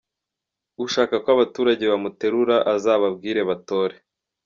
Ushaka 0.85 1.13
ko 1.23 1.27
abaturage 1.35 1.83
bamuterura 1.91 2.55
azababwire 2.73 3.41
batore. 3.49 3.95